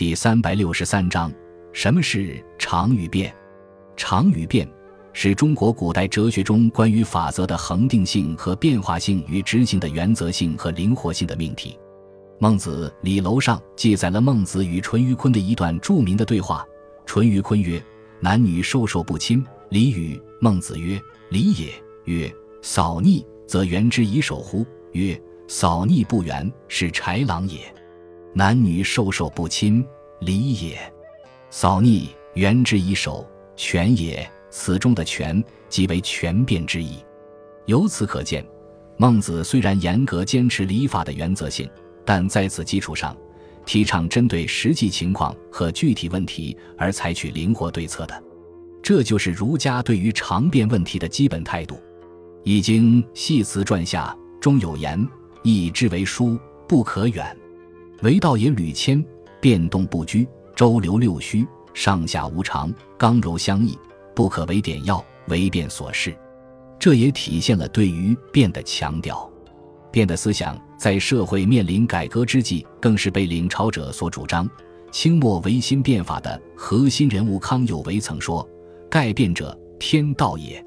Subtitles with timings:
[0.00, 1.30] 第三百六十三章：
[1.74, 3.30] 什么是常与变？
[3.98, 4.66] 常与变
[5.12, 11.78] 是中国古代哲学中关于法则的恒定性和变化性与执行的原则性和灵活性的命题。
[12.38, 16.64] 孟子《李楼上》记载了孟子与淳于髡的一段著名的对话。
[17.04, 17.78] 淳于髡曰
[18.20, 20.98] ：“男女授受不亲，礼与？”孟子曰
[21.28, 21.74] ：“礼也。”
[22.10, 27.60] 曰：“扫逆，则原之以守乎？”曰：“扫逆不原，是豺狼也。”
[28.32, 29.84] 男女授受不亲，
[30.20, 30.76] 礼也；
[31.50, 34.28] 扫逆，原之以守，权也。
[34.50, 36.98] 此中的权，即为权变之意。
[37.66, 38.44] 由此可见，
[38.96, 41.68] 孟子虽然严格坚持礼法的原则性。
[42.02, 43.16] 但在此基础上，
[43.64, 48.22] 提倡针对实际情况和具体问题而采取灵活对策的，
[48.82, 51.76] 这就是儒家对于常变问题的基本态度。
[52.42, 55.06] 《易经·系辞传下》中有言
[55.44, 57.24] ：“易之为书，不可远；
[58.02, 59.04] 为道也屡迁，
[59.40, 63.78] 变动不居，周流六虚，上下无常，刚柔相异，
[64.14, 66.16] 不可为典要，为变所适。”
[66.80, 69.30] 这也体现了对于变的强调。
[69.92, 74.48] 变的思想在社会面临改革之际，更是被领朝者所主张。
[74.90, 78.48] 清末维新变法的核心人物康有为曾说
[78.88, 80.64] ：“盖变者，天道也。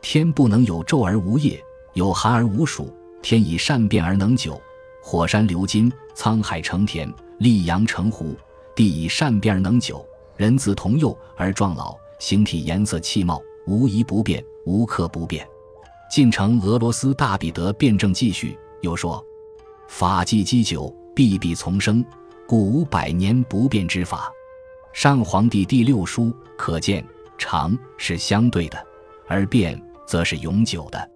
[0.00, 1.60] 天不能有昼而无夜，
[1.94, 2.94] 有寒而无暑。
[3.20, 4.60] 天以善变而能久，
[5.00, 8.36] 火山流金，沧海成田，溧阳成湖；
[8.74, 10.04] 地以善变而能久，
[10.36, 15.46] 人自同幼而壮老，形体颜色气貌，无一不变，无刻不变。”
[16.10, 19.22] 晋城俄罗斯大彼得辩证记叙又说
[19.88, 22.04] ：“法纪积久，必必从生，
[22.46, 24.30] 故无百年不变之法。”
[24.94, 27.04] 上皇帝第六书可见，
[27.36, 28.86] 常是相对的，
[29.26, 31.10] 而变则是永久的。